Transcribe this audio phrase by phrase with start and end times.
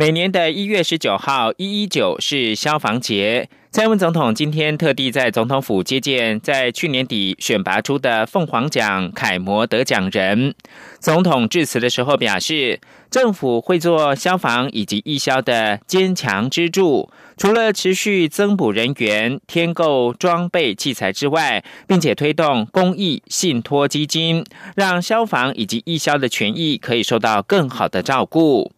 [0.00, 3.48] 每年的一月十九号，一一九是消防节。
[3.72, 10.54] 蔡英文总统今天特地在总统府接见在去年底选拔出的凤凰奖楷模得奖人。
[11.00, 12.78] 总统致辞的时候表示，
[13.10, 24.44] 政府会做消防以及义消的坚强支柱，除了持续增补人员、添购装备器材之外，并且推动公益信托基金，
[24.76, 28.70] 让消防以及义消的权益可以受到更好的照顾。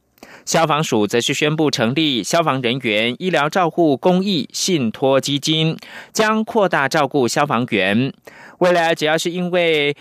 [0.45, 5.77] 消防署则是宣布成立消防人员医疗照护公益信托基金，
[6.13, 8.13] 将扩大照顾消防员。
[8.59, 9.97] 未来只要是因为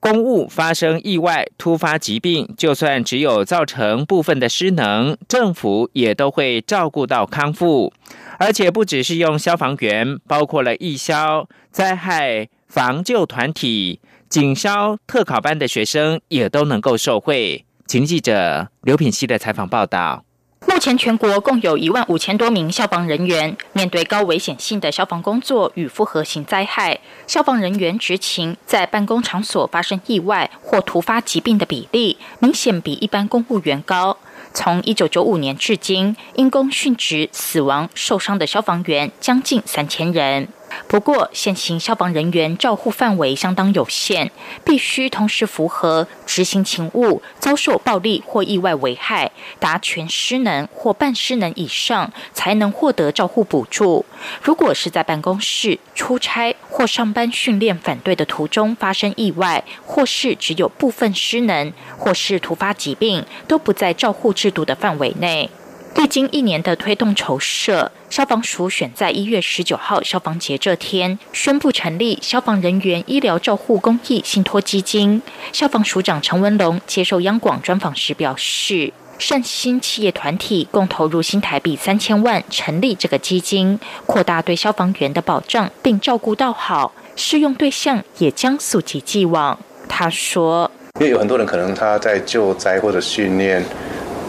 [0.00, 7.92] 公务发生意外、突发疾病，就算只有造成部分的失能，政府也都会照顾到康复。
[8.38, 17.64] 而且不只是用消防员，包括了义消、灾害防救团体、警消特考班的学生，也都能够受惠。
[17.86, 20.24] 请记者刘品希的采访报道。
[20.66, 34.16] 目前全国共有一万五千多名消防人员，面对高危险性的消防工作与复合型灾害，消防人员执勤在办公场所发生意外或突发疾病的比例，明显比一般公务员高。
[34.54, 40.48] 从一九九五年至今，因公殉职、死亡、受伤的消防员将近三千人。
[40.86, 44.30] 不过，现行消防人员照护范围相当有限，
[44.64, 54.04] 必须同时符合执行勤务、遭受暴力或意外危害、达全失能或半失能以上，才能获得照护补助。
[54.42, 65.50] 如果是在办公室、出差或上班训练反对的途中发生意外，或是只有部分失能，或是突发疾病，都不在照护制度的范围内。
[65.96, 75.22] 历经一年的推动筹设，消防署选在一月十九号消防节这天宣布成立消防人员医疗照护公益信托基金。
[75.52, 89.58] 消防署长陈文龙接受央广专访时表示，善心企业团体共投入新台币三千万成立这个基金，扩大对消防员的保障，并照顾到好，适用对象也将溯及既往。
[89.88, 93.64] 他说：“因为有很多人可能他在救灾或者训练。”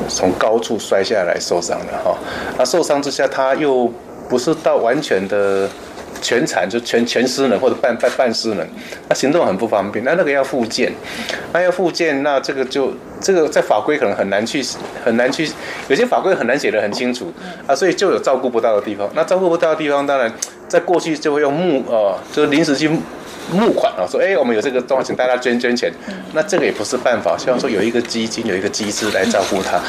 [0.08, 2.18] 从高处摔下来受伤的哈，
[2.58, 3.92] 那受伤之下他又
[4.30, 5.70] 不是到完全的
[6.22, 8.68] 全残，就全全失能或者半半半失能，
[9.10, 10.04] 那行动很不方便。
[10.06, 10.92] 那那个要复健，
[11.54, 14.64] 那要复健，那这个就这个在法规可能很难去
[15.04, 15.50] 很难去，
[15.88, 17.32] 有些法规很难写得很清楚
[17.68, 19.10] 啊，所以就有照顾不到的地方。
[19.14, 20.32] 那照顾不到的地方，当然
[20.68, 22.90] 在过去就会用木呃，就是临时去。
[23.52, 25.92] 募款啊，说哎，我们有这个东西，请大家捐捐钱。
[26.34, 29.80] 那这个也不是办法，希望说有一个基金，有一个机制来照顾他。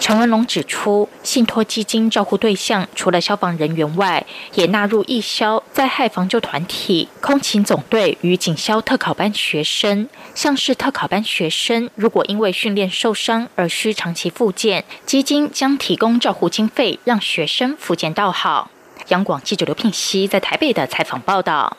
[0.00, 4.24] 陈文龙指出，信托基金照顾对象除了消防人员外，
[4.54, 10.08] 也纳入义消、灾害防救团体、空勤总队与警消特考班学生。
[10.36, 18.70] 像是特考班学生，如果因为训练受伤而需长期复健，基金将提供照护经费，让学生复健到好。
[19.08, 21.76] 央广记者刘聘熙在台北的采访报道。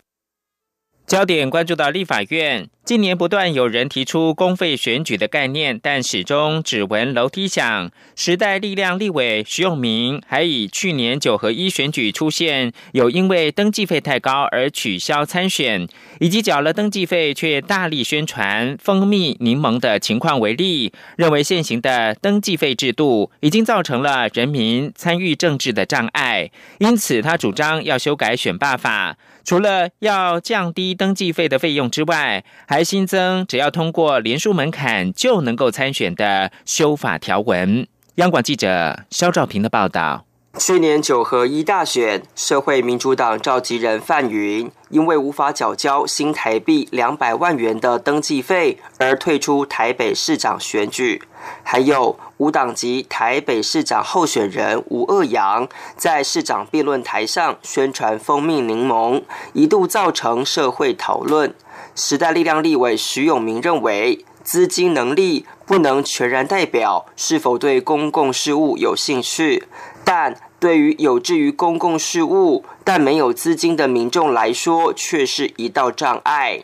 [1.09, 2.69] 焦点关注到立法院。
[2.85, 7.91] 近年不断有人提出公费选举的概念，但始终只闻楼梯响。
[8.15, 15.87] 时代力量立委徐永明还以去年九合一选举出现有因为登记费太高而取消参选，
[16.19, 29.15] 以及缴了登记费却大力宣传蜂蜜柠檬的情况为例，认为现行的登记费制度已经造成了人民参与政治的障碍，因此他主张要修改选罢法，
[29.49, 37.87] 除了要降低登记费的费用之外，还新增，只要通过连署门槛就能够参选的修法条文。
[38.17, 40.23] 央广记者肖兆平的报道：
[40.59, 51.23] 去年九合一大选，社会民主党召集人范云因为无法缴交新台币两百万元的登记费而退出台北市长选举。
[51.63, 61.53] 还有无党籍台北市长候选人吴鄂阳在市长辩论台上宣传蜂蜜柠檬，一度造成社会讨论。
[61.95, 69.67] 时代力量立委徐永明认为，资金能力不能全然代表是否对公共事务有兴趣，
[70.05, 76.63] 但对于有志于公共事务但没有资金的民众来说，却是一道障碍。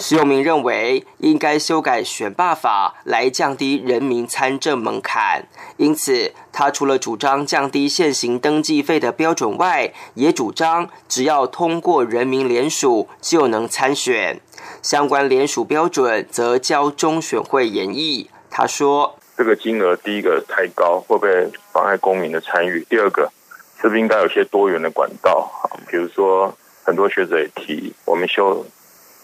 [0.00, 5.44] 徐永明认为，应该修改选罢法来降低人民参政门槛。
[5.76, 14.40] 因此，他除了主张降低现行登记费的标准外，也主张只要通过人民联署就能参选。
[14.80, 18.30] 相关联署标准则交中选会研议。
[18.50, 22.82] 他说：“这个金额，第一个太高，会不会妨碍公民的参与？
[22.88, 23.30] 第二个，
[23.78, 25.50] 是不是应该有些多元的管道？
[25.90, 28.64] 比如说，很多学者也提，我们修。”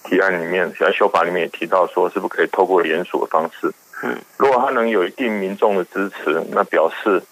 [0.08, 3.72] 提案里面，在修法里面也提到说，是不是可以透过联署的方式？
[4.02, 7.22] 嗯，如果他能有一定民众的支持，那表示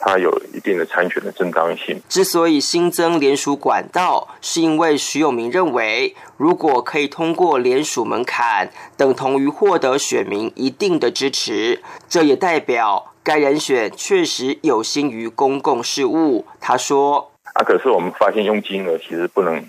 [0.00, 2.00] 他有一定的参选的正当性。
[2.08, 16.44] 之所以新增联署管道，是因为徐永明认为，如果可以通过联署门槛，等同于获得选民一定的支持，这也代表该人选确实有心于公共事务。
[16.60, 19.64] 他说：“啊，可是我们发现用金额其实不能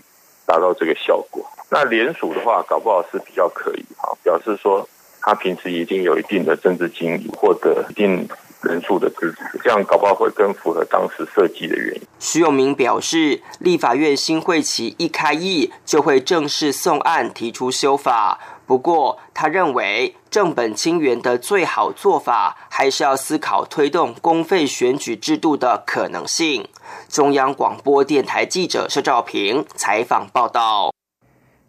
[0.50, 4.88] 达到这个效果。”那联署的话，搞不好是比较可以哈，表示说
[5.22, 8.28] 他平时已经有一定的政治经历，或者一定
[8.62, 12.02] 人数的支持，这样搞不好会更符合当时设计的原因。
[12.20, 26.68] 徐永明表示，立法院新会期一开议就会正式送案提出修法，不过他认为正本清源的最好做法，还是要思考推动公费选举制度的可能性。
[27.08, 30.92] 中央广播电台记者施兆平采访报道。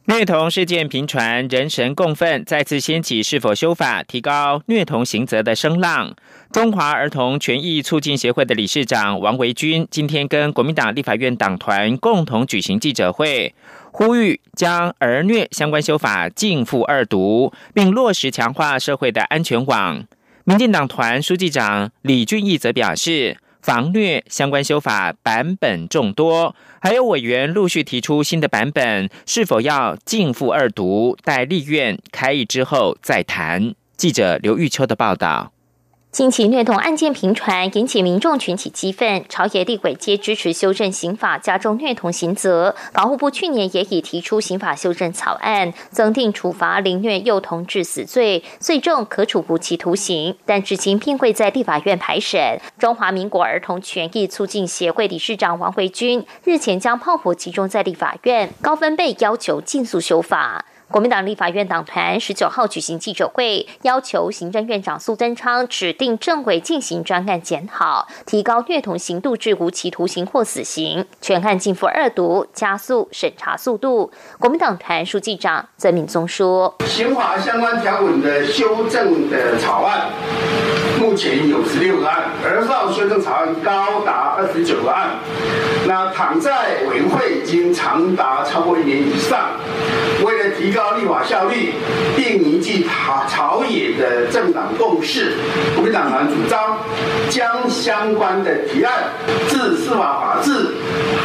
[0.06, 6.16] 虐童事件频传，人神共愤，再次掀起是否修法提高虐童刑责的声浪。
[6.52, 13.54] 中华儿童权益促进协会的理事长王维军今天跟国民党立法院党团共同举行记者会，
[13.92, 20.04] 呼吁将儿虐相关修法进赴二读，并落实强化社会的安全网。
[20.42, 23.38] 民进党团书记长李俊义则表示。
[23.62, 33.74] 防虐相关修法版本众多，还有委员陆续提出新的版本，是否要进赴二读，待立院开议之后再谈。
[33.98, 35.52] 记者刘玉秋的报道。
[36.12, 42.74] 近期虐童案件频传，引起民众群起激愤，朝野立委皆支持修正刑法，加重虐童刑责。
[42.92, 52.60] 法务部去年也已提出刑法修正草案，增订处罚凌虐幼童致死罪，最重可处无期徒刑，但至今并未在立法院排审。
[52.76, 60.64] 中华民国儿童权益促进协会理事长王维军日前将炮火集中在立法院，高分贝要求尽速修法。
[60.90, 74.10] 国民党立法院党团十九号举行记者会，要求行政院长苏贞昌指定政委进行专案检讨，提高虐童刑度至无期徒刑或死刑，全案进赴二读，加速审查速度。
[74.40, 80.10] 国民党团书记长曾敏宗说：“刑法相关条文的修正的草案，
[80.98, 85.10] 目前有十六个案，而少修正草案高达二十九个案。
[85.86, 89.56] 那躺在委员会已经长达超过一年以上，
[90.24, 91.72] 为提高。”立法效率，
[92.16, 95.36] 并凝聚朝朝野的政党共识。
[95.74, 96.78] 国民党团主张
[97.30, 98.92] 将相关的提案
[99.48, 100.74] 至司法法制，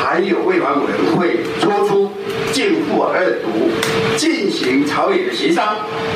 [0.01, 2.09] 还有卫法委员会抽出
[2.53, 3.69] 进一步二读，
[4.15, 5.75] 进行朝野的协商，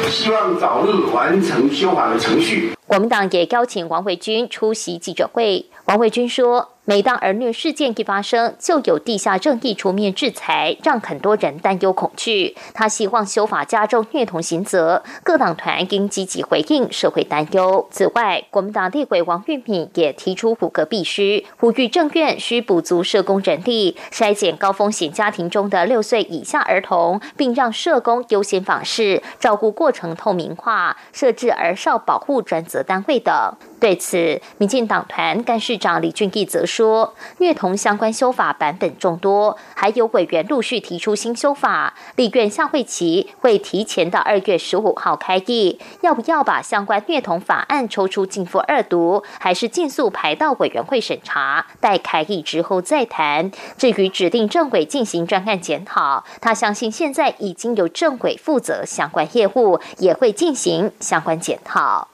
[0.10, 2.72] 希望早日完成修法的程序。
[2.90, 5.68] 国民党也邀请王伟军出席记者会。
[5.86, 6.70] 王伟军说。
[6.86, 12.56] 每当儿虐事件一发生，就有地下正义出面制裁，让很多人担忧恐惧。
[12.74, 17.88] 他希望修法加重虐童刑责，各党团应积极回应社会担忧。
[17.92, 33.34] 此外，国民党立委王玉敏也提出五个必须，呼吁政院需补足社工人力，筛检高风险家庭中的六岁以下儿童，并让社工优先访视，照顾过程透明化，设置儿少保护专责单位等。
[33.80, 53.50] 对此，民进党团干事长李俊义则说，虐童相关修法版本众多，还有委员陆续提出新修法，立院下会期会提前到二月十五号开议，要不要把相关虐童法案抽出进赴二读，还是尽速排到委员会审查，待开议之后再谈。
[53.78, 62.10] 至于指定政委进行专案检讨，他相信现在已经有政委负责相关业务，也会进行相关检讨。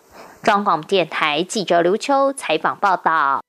[0.45, 3.41] 中广电台记者刘秋采访报道：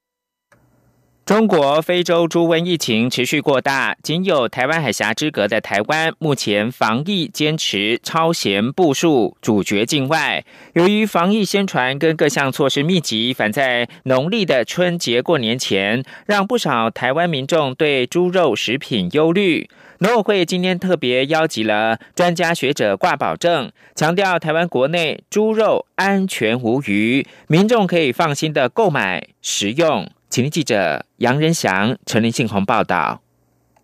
[1.26, 10.44] 中国非洲猪瘟疫情持续扩大，仅有台湾海峡之隔的台湾，目前防疫坚持超前部署，主角境外。
[10.74, 19.68] 由于防疫宣传跟各项措施密集，反在农历的春节过年前，让不少台湾民众对猪肉食品忧虑。
[19.98, 30.08] 农委会今天特别邀集了专家学者挂保证，强调台湾国内猪肉安全无虞，民众可以放心的购买食用。
[30.36, 33.22] 请听记者杨仁祥、陈林信宏报道。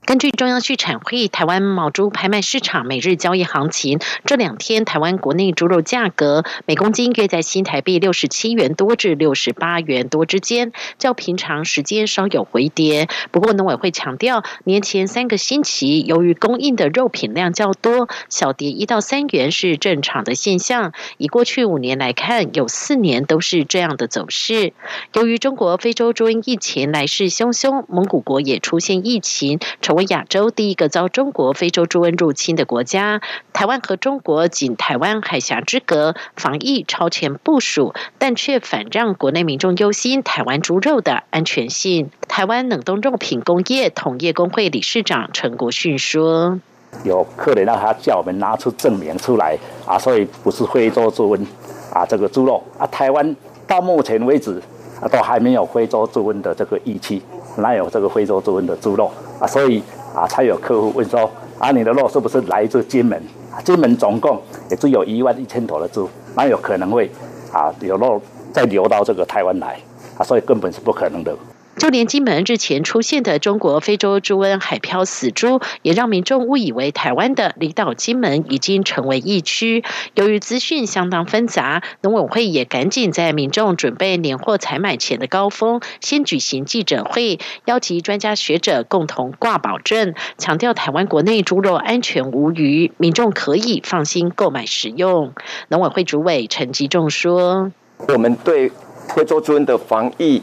[0.04, 13.08] 根据中央畜产会台湾毛猪拍卖市场每日交易行情，这两天台湾国内猪肉价格每公斤约在新台币六十七元多至六十八元多之间，较平常时间稍有回跌。
[13.30, 20.92] 不过农委会强调，年前三个星期由于供应的肉品量较多，小跌一到三元是正常的现象。
[21.16, 24.72] 以过去五年来看，有四年都是这样的走势。
[25.14, 29.60] 由于中国非洲猪瘟疫情来势汹汹，蒙古国也出现疫情。
[29.92, 33.20] 成为亚洲第一个遭中国非洲猪瘟入侵的国家，
[33.52, 42.08] 台湾和中国仅台湾海峡之隔，防疫超前部署，但却反让国内民众忧心台湾猪肉的安全性。
[42.26, 46.58] 台湾冷冻肉品工业同业工会理事长陈国训说
[47.04, 51.44] ：“有客人让他叫我们拿出证明出来啊，所以不是非洲猪瘟
[51.92, 54.58] 啊，这个猪肉啊，台湾到目前为止
[55.02, 57.20] 啊，都还没有非洲猪瘟的这个疫区。”
[57.56, 59.46] 哪有这个非洲猪瘟的猪肉啊？
[59.46, 59.82] 所以
[60.14, 63.22] 啊，才有客户问说：啊，你的肉是不是来自金门？
[63.64, 64.40] 金门总共
[64.70, 67.10] 也只有一万一千头的猪，哪有可能会
[67.52, 68.20] 啊有肉
[68.52, 69.78] 再流到这个台湾来？
[70.16, 71.36] 啊，所以根本是不可能的。
[71.76, 79.82] 就连金门日前出现的中国非洲猪瘟海漂死猪，也让民众误以为台湾的离岛金门已经成为疫区。
[80.14, 95.32] 由于资讯相当纷杂，农委会也赶紧在民众准备年货采买前的高峰，先举行记者会，邀集专家学者共同挂保证，强调台湾国内猪肉安全无虞，民众可以放心购买食用。
[95.68, 97.72] 农委会主委陈吉仲说
[98.08, 98.70] ：“我们对。”
[99.14, 100.42] 非洲猪瘟的防疫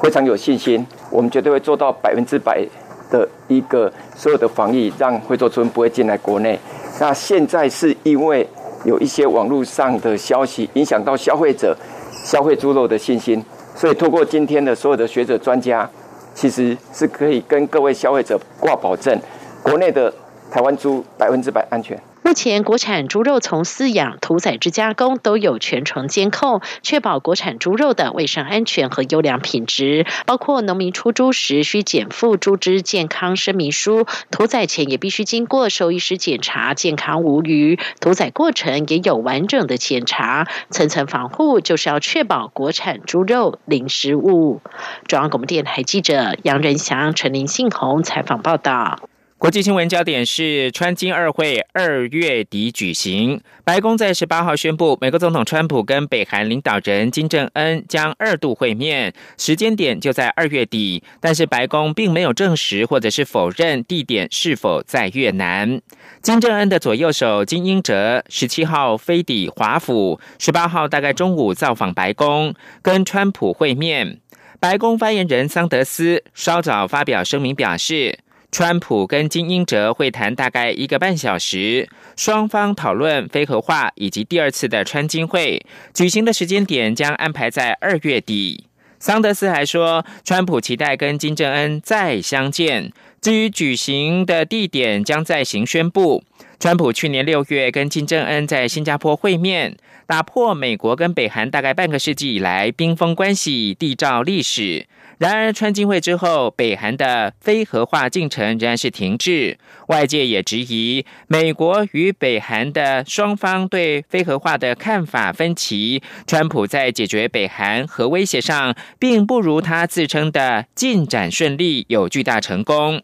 [0.00, 2.64] 非常有信心，我们绝对会做到百分之百
[3.10, 6.58] 的一个所有的防疫，让非洲猪瘟不会进来国内。
[6.98, 8.46] 那现在是因为
[8.84, 11.76] 有一些网络上的消息影响到消费者
[12.12, 13.42] 消费猪肉的信心，
[13.74, 15.88] 所以透过今天的所有的学者专家，
[16.34, 19.18] 其实是可以跟各位消费者挂保证，
[19.62, 20.12] 国内的
[20.50, 21.98] 台湾猪百分之百安全。
[22.22, 30.06] 目前，国产猪肉从饲养、屠宰至加工都有全程监控，确保国产猪肉的卫生安全和优良品质。
[30.26, 44.60] 包括农民出猪时需减负猪只健康声明书，屠宰前也必须经过兽医师检查健康无虞，屠宰过程也有完整的检查，层层防护就是要确保国产猪肉零失误。
[45.08, 49.09] 中央广播电台记者杨仁祥、陈林信宏采访报道。
[49.40, 65.80] 国际新闻焦点是川金二会二月底举行，白宫在十八号宣布，美国总统川普跟北韩领导人金正恩将二度会面，时间点就在二月底，但是白宫并没有证实或者是否认地点是否在越南。
[66.20, 74.18] 金正恩的左右手金英哲十七号飞抵华府，十八号大概中午造访白宫，跟川普会面。
[74.60, 78.18] 白宫发言人桑德斯稍早发表声明表示。
[78.52, 85.64] 川普跟金英哲会谈大概一个半小时，双方讨论非核化以及第二次的川金会
[85.94, 88.64] 举行的时间点将安排在二月底。
[88.98, 96.22] 桑德斯还说，川普期待跟金正恩再相见，至于举行的地点将再行宣布。
[96.58, 99.74] 川普去年六月跟金正恩在新加坡会面，
[100.06, 104.86] 打破美国跟北韩大概半个世纪以来冰封关系，缔造历史。
[105.20, 109.58] 然而，川金会之后，北韩的非核化进程仍然是停滞。
[109.88, 116.02] 外界也质疑，美国与北韩的双方对非核化的看法分歧。
[116.26, 123.02] 川普在解决北韩核威胁上，并不如他自称的进展顺利，有巨大成功。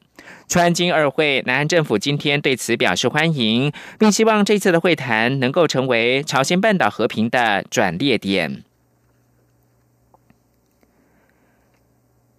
[0.49, 8.63] 川金二会，南韩政府今天对此表示欢迎，并希望这次的会谈能够成为朝鲜半岛和平的转捩点。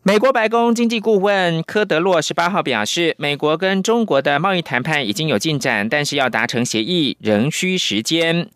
[0.08, 8.48] 美国白宫经济顾问科德洛十八号表示，美国跟中国的贸易谈判已经有进展，但是要达成协议仍需时间。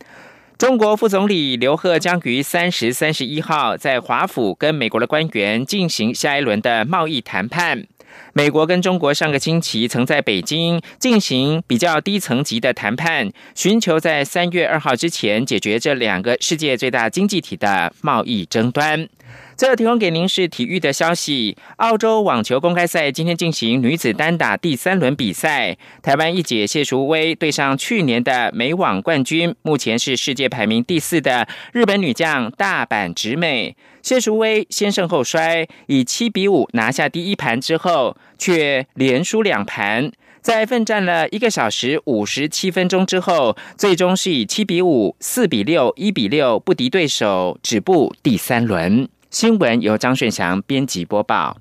[0.57, 7.85] 中国副总理刘鹤将于三十三十一号在华府跟美国的官员进行下一轮的贸易谈判。
[8.31, 19.09] 美国跟中国上个星期曾在北京进行比较低层级的谈判，寻求在三月二号之前解决这两个世界最大经济体的贸易争端。
[19.55, 21.55] 最后提供给您是体育的消息。
[21.77, 33.75] 澳洲网球公开赛今天进行女子单打第三轮比赛，台湾一姐谢淑薇对上去年的美网冠军，目前是世界排名第四的日本女将大阪直美。
[34.01, 40.11] 谢淑薇先胜后衰，以七比五拿下第一盘之后，却连输两盘，
[40.41, 49.07] 在奋战了一个小时五十七分钟之后，最终是以七比五、四比六、一比六不敌对手，止步第三轮。
[49.31, 51.55] 新闻由张顺祥编辑播报。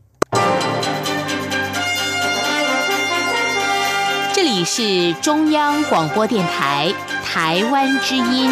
[4.34, 8.50] 这里是中央广播电台台湾之音。